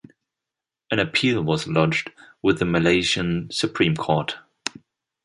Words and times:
An 0.89 0.97
appeal 0.97 1.43
was 1.43 1.67
lodged 1.67 2.11
with 2.41 2.57
the 2.57 2.65
Malaysian 2.65 3.51
Supreme 3.51 3.95
Court. 3.95 4.35